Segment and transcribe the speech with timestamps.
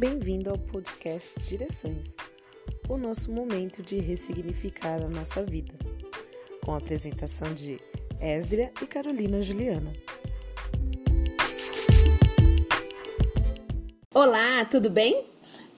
[0.00, 2.16] Bem-vindo ao podcast Direções,
[2.88, 5.74] o nosso momento de ressignificar a nossa vida,
[6.64, 7.78] com a apresentação de
[8.18, 9.92] Esdria e Carolina Juliana.
[14.14, 15.26] Olá, tudo bem?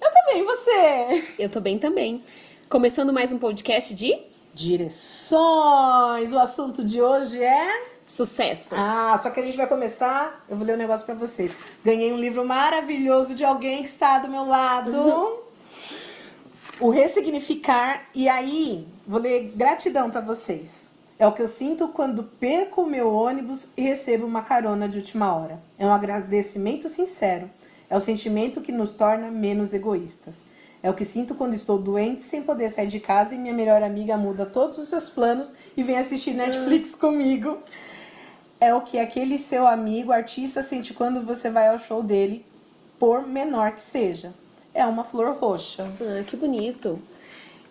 [0.00, 1.24] Eu também, e você?
[1.36, 2.22] Eu tô bem também.
[2.68, 4.16] Começando mais um podcast de
[4.54, 6.32] Direções.
[6.32, 8.74] O assunto de hoje é sucesso.
[8.76, 10.44] Ah, só que a gente vai começar.
[10.46, 11.50] Eu vou ler um negócio pra vocês.
[11.82, 14.94] Ganhei um livro maravilhoso de alguém que está do meu lado.
[14.94, 15.38] Uhum.
[16.78, 18.02] O Ressignificar.
[18.14, 20.88] E aí, vou ler gratidão pra vocês.
[21.18, 24.98] É o que eu sinto quando perco o meu ônibus e recebo uma carona de
[24.98, 25.58] última hora.
[25.78, 27.48] É um agradecimento sincero.
[27.88, 30.44] É o sentimento que nos torna menos egoístas.
[30.82, 33.82] É o que sinto quando estou doente sem poder sair de casa e minha melhor
[33.82, 37.58] amiga muda todos os seus planos e vem assistir Netflix comigo.
[38.62, 42.46] É o que aquele seu amigo artista sente quando você vai ao show dele,
[42.96, 44.32] por menor que seja.
[44.72, 45.84] É uma flor roxa.
[46.00, 47.02] Ah, que bonito.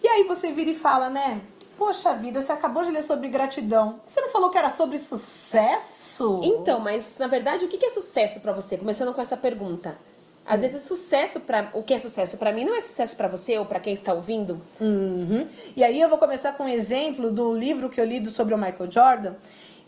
[0.04, 1.40] E aí você vira e fala, né?
[1.78, 4.02] Poxa vida, você acabou de ler sobre gratidão.
[4.06, 6.42] Você não falou que era sobre sucesso?
[6.44, 8.78] Então, mas na verdade, o que é sucesso pra você?
[8.78, 9.98] Começando com essa pergunta.
[10.46, 13.58] Às vezes sucesso para o que é sucesso para mim não é sucesso para você
[13.58, 14.60] ou para quem está ouvindo.
[14.82, 15.48] Uhum.
[15.74, 18.58] E aí eu vou começar com um exemplo do livro que eu li sobre o
[18.58, 19.36] Michael Jordan.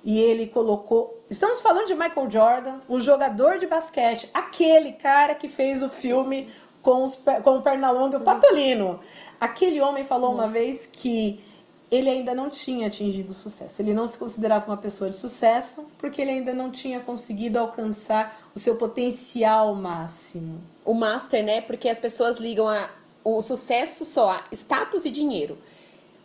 [0.04, 1.24] E ele colocou.
[1.30, 6.50] Estamos falando de Michael Jordan, o jogador de basquete, aquele cara que fez o filme
[6.82, 9.00] com, os, com o Pernalonga e o Patolino.
[9.40, 11.42] Aquele homem falou uma vez que
[11.90, 13.82] ele ainda não tinha atingido o sucesso.
[13.82, 18.50] Ele não se considerava uma pessoa de sucesso porque ele ainda não tinha conseguido alcançar
[18.56, 20.60] o seu potencial máximo.
[20.84, 21.62] O master, né?
[21.62, 22.90] Porque as pessoas ligam a,
[23.24, 25.58] o sucesso só a status e dinheiro,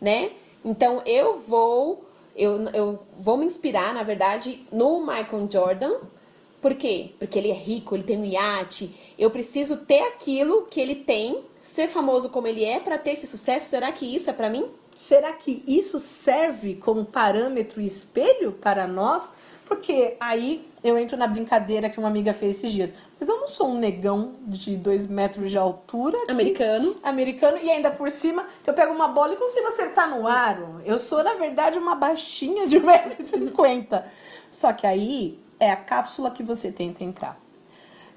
[0.01, 0.31] né?
[0.65, 2.08] Então eu vou
[2.39, 5.97] eu, eu vou me inspirar, na verdade, no Michael Jordan.
[6.61, 7.11] Por quê?
[7.19, 8.95] Porque ele é rico, ele tem um iate.
[9.17, 13.27] Eu preciso ter aquilo que ele tem, ser famoso como ele é para ter esse
[13.27, 13.69] sucesso.
[13.69, 14.65] Será que isso é para mim?
[14.95, 19.33] Será que isso serve como parâmetro e espelho para nós?
[19.65, 22.93] Porque aí eu entro na brincadeira que uma amiga fez esses dias.
[23.19, 26.17] Mas eu não sou um negão de dois metros de altura.
[26.25, 26.95] Que, americano.
[27.03, 27.57] Americano.
[27.61, 30.81] E ainda por cima, que eu pego uma bola e consigo acertar no aro.
[30.85, 34.03] Eu sou, na verdade, uma baixinha de 1,50m.
[34.51, 37.37] Só que aí é a cápsula que você tenta entrar.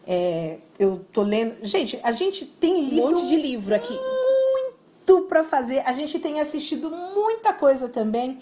[0.07, 1.57] É, eu tô lendo.
[1.63, 3.03] Gente, a gente tem lido.
[3.07, 3.99] Um monte de livro aqui.
[3.99, 5.83] Muito para fazer.
[5.85, 8.41] A gente tem assistido muita coisa também.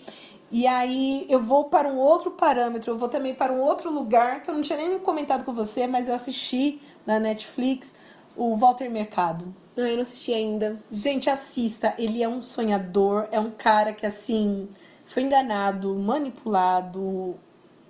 [0.51, 4.43] E aí eu vou para um outro parâmetro, eu vou também para um outro lugar
[4.43, 7.95] que eu não tinha nem comentado com você, mas eu assisti na Netflix
[8.37, 9.55] o Walter Mercado.
[9.77, 10.81] Ah, eu não assisti ainda.
[10.91, 11.95] Gente, assista.
[11.97, 14.69] Ele é um sonhador, é um cara que assim
[15.05, 17.37] foi enganado, manipulado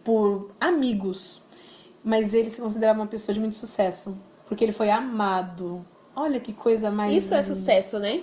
[0.04, 1.42] por amigos,
[2.02, 4.16] mas ele se considerava uma pessoa de muito sucesso,
[4.46, 5.84] porque ele foi amado.
[6.14, 8.22] Olha que coisa mais Isso é sucesso, né?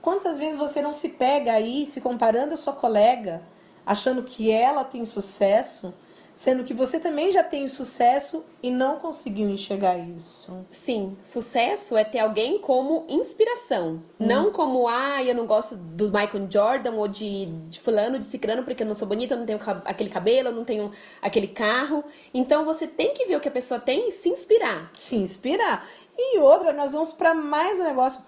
[0.00, 3.42] Quantas vezes você não se pega aí se comparando a sua colega,
[3.86, 5.94] achando que ela tem sucesso,
[6.34, 10.52] sendo que você também já tem sucesso e não conseguiu enxergar isso?
[10.70, 14.26] Sim, sucesso é ter alguém como inspiração, hum.
[14.26, 18.64] não como ah, eu não gosto do Michael Jordan ou de, de fulano, de ciclano
[18.64, 20.90] porque eu não sou bonita, eu não tenho aquele cabelo, eu não tenho
[21.22, 22.04] aquele carro.
[22.32, 24.90] Então você tem que ver o que a pessoa tem e se inspirar.
[24.94, 25.86] Se inspirar.
[26.16, 28.22] E outra, nós vamos para mais um negócio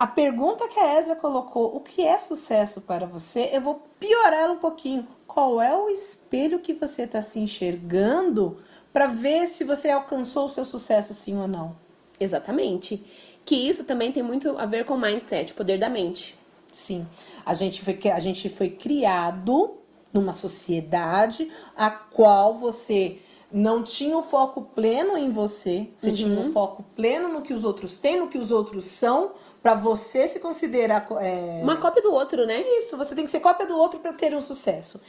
[0.00, 3.50] a pergunta que a Ezra colocou, o que é sucesso para você?
[3.52, 5.06] Eu vou piorar um pouquinho.
[5.26, 8.56] Qual é o espelho que você está se enxergando
[8.94, 11.76] para ver se você alcançou o seu sucesso sim ou não?
[12.18, 13.04] Exatamente.
[13.44, 16.34] Que isso também tem muito a ver com mindset, poder da mente.
[16.72, 17.06] Sim.
[17.44, 19.74] A gente foi, a gente foi criado
[20.14, 23.18] numa sociedade a qual você
[23.52, 26.14] não tinha o foco pleno em você, você uhum.
[26.14, 29.32] tinha o foco pleno no que os outros têm, no que os outros são,
[29.62, 31.60] para você se considerar é...
[31.62, 32.62] uma cópia do outro, né?
[32.78, 35.00] Isso, você tem que ser cópia do outro para ter um sucesso.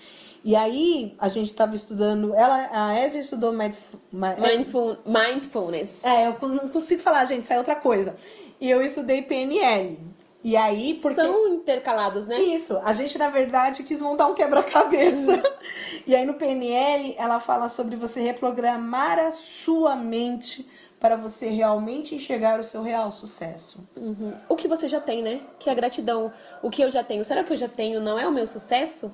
[0.44, 6.03] E aí a gente estava estudando, ela, a Ezra estudou mindful, Mindful, mindfulness.
[6.03, 8.16] É, eu não consigo falar, gente, isso é outra coisa.
[8.59, 9.99] E eu estudei PNL.
[10.43, 11.22] E aí, porque.
[11.22, 12.40] São intercalados, né?
[12.40, 12.79] Isso.
[12.84, 15.34] A gente, na verdade, quis montar um quebra-cabeça.
[15.34, 15.41] Uhum.
[16.08, 20.67] e aí, no PNL, ela fala sobre você reprogramar a sua mente
[21.02, 23.80] para você realmente enxergar o seu real sucesso.
[23.98, 24.34] Uhum.
[24.48, 25.42] O que você já tem, né?
[25.58, 26.32] Que é a gratidão.
[26.62, 27.26] O que eu já tenho.
[27.26, 29.12] Será que eu já tenho não é o meu sucesso?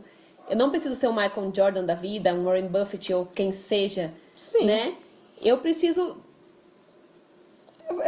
[0.50, 4.14] Eu não preciso ser o Michael Jordan da vida, um Warren Buffett ou quem seja,
[4.36, 4.66] Sim.
[4.66, 4.96] né?
[5.42, 6.18] Eu preciso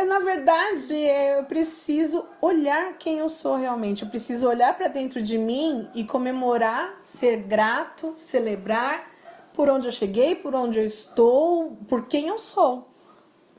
[0.08, 4.04] na verdade, eu preciso olhar quem eu sou realmente.
[4.04, 9.10] Eu preciso olhar para dentro de mim e comemorar, ser grato, celebrar
[9.54, 12.89] por onde eu cheguei, por onde eu estou, por quem eu sou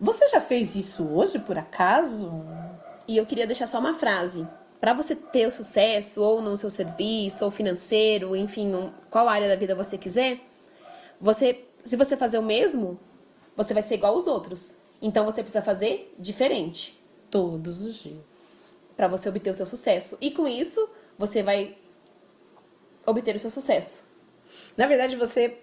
[0.00, 2.30] Você já fez isso hoje, por acaso?
[3.06, 4.46] E eu queria deixar só uma frase.
[4.80, 9.46] Para você ter o sucesso, ou no seu serviço, ou financeiro, enfim, um- qual área
[9.48, 10.40] da vida você quiser,
[11.20, 12.98] você, se você fazer o mesmo,
[13.54, 14.76] você vai ser igual aos outros.
[15.02, 16.98] Então você precisa fazer diferente
[17.30, 18.70] Todos os dias.
[18.96, 20.16] para você obter o seu sucesso.
[20.20, 20.88] E com isso,
[21.18, 21.76] você vai
[23.06, 24.04] obter o seu sucesso.
[24.76, 25.58] Na verdade, você.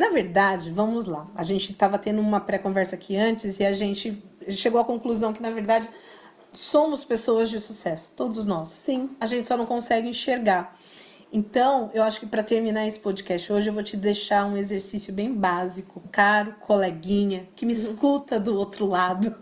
[0.00, 1.30] Na verdade, vamos lá.
[1.34, 5.42] A gente estava tendo uma pré-conversa aqui antes e a gente chegou à conclusão que,
[5.42, 5.86] na verdade,
[6.54, 8.10] somos pessoas de sucesso.
[8.16, 8.70] Todos nós.
[8.70, 9.10] Sim.
[9.20, 10.74] A gente só não consegue enxergar.
[11.30, 15.12] Então, eu acho que para terminar esse podcast hoje, eu vou te deixar um exercício
[15.12, 19.34] bem básico, caro coleguinha, que me escuta do outro lado.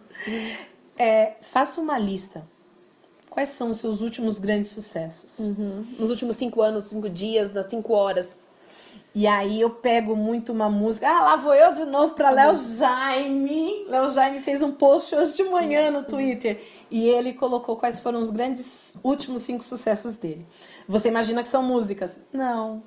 [0.99, 2.45] É, faça uma lista.
[3.31, 5.39] Quais são os seus últimos grandes sucessos?
[5.39, 5.87] Uhum.
[5.97, 8.49] Nos últimos cinco anos, cinco dias, nas cinco horas.
[9.14, 11.08] E aí eu pego muito uma música.
[11.08, 13.85] Ah, lá vou eu de novo para Léo Jaime.
[13.88, 16.61] Léo Jaime fez um post hoje de manhã no Twitter.
[16.90, 20.46] E ele colocou quais foram os grandes últimos cinco sucessos dele.
[20.87, 22.20] Você imagina que são músicas?
[22.32, 22.82] Não.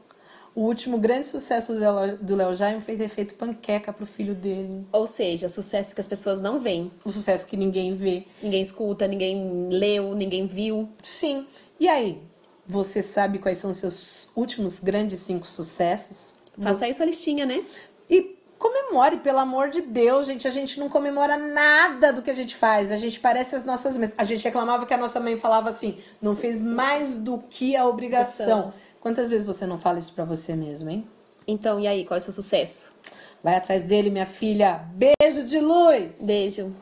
[0.53, 4.35] O último grande sucesso do Léo- do Léo Jaime foi ter feito panqueca pro filho
[4.35, 4.85] dele.
[4.91, 6.91] Ou seja, sucesso que as pessoas não veem.
[7.05, 8.25] O sucesso que ninguém vê.
[8.43, 10.89] Ninguém escuta, ninguém leu, ninguém viu.
[11.03, 11.45] Sim.
[11.79, 12.21] E aí?
[12.65, 16.33] Você sabe quais são os seus últimos grandes cinco sucessos?
[16.59, 17.63] Faça aí sua listinha, né?
[18.09, 20.47] E comemore, pelo amor de Deus, gente.
[20.47, 22.91] A gente não comemora nada do que a gente faz.
[22.91, 24.13] A gente parece as nossas mães.
[24.17, 27.85] A gente reclamava que a nossa mãe falava assim: não fez mais do que a
[27.85, 28.73] obrigação.
[28.99, 31.07] Quantas vezes você não fala isso pra você mesmo, hein?
[31.47, 32.93] Então, e aí, qual é o seu sucesso?
[33.43, 34.85] Vai atrás dele, minha filha.
[34.93, 36.21] Beijo de luz!
[36.21, 36.73] Beijo.